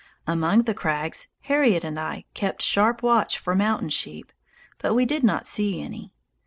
Among 0.25 0.63
the 0.63 0.73
crags 0.73 1.27
Harriet 1.41 1.83
and 1.83 1.99
I 1.99 2.25
kept 2.33 2.63
sharp 2.63 3.03
watch 3.03 3.37
for 3.37 3.53
mountain 3.53 3.89
sheep, 3.89 4.31
but 4.79 4.95
we 4.95 5.05
did 5.05 5.23
not 5.23 5.45
see 5.45 5.79
any. 5.79 6.11